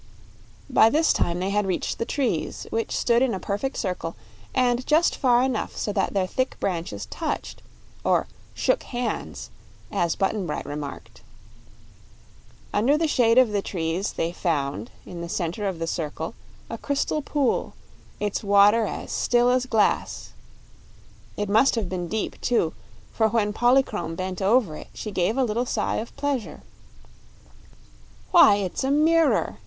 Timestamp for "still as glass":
19.11-20.31